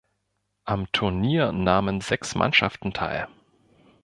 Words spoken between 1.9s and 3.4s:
sechs Mannschaften teil.